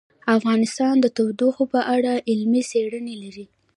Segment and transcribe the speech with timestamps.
[0.37, 3.45] افغانستان د تودوخه په اړه علمي څېړنې لري.